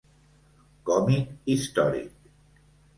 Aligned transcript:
Còmic 0.89 1.55
històric: 1.57 2.13